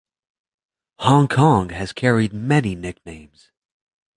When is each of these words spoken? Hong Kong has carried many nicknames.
Hong 0.97 1.27
Kong 1.27 1.69
has 1.69 1.93
carried 1.93 2.33
many 2.33 2.73
nicknames. 2.73 3.51